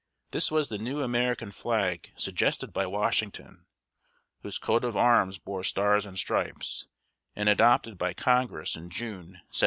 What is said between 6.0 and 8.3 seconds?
and stripes and adopted by